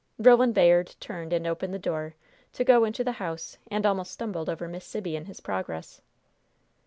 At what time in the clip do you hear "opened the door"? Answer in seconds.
1.45-2.15